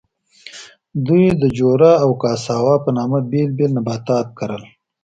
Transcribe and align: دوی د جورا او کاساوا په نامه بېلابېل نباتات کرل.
دوی 1.05 1.25
د 1.41 1.43
جورا 1.57 1.93
او 2.03 2.11
کاساوا 2.21 2.75
په 2.83 2.89
نامه 2.97 3.19
بېلابېل 3.31 3.71
نباتات 3.77 4.27
کرل. 4.39 4.63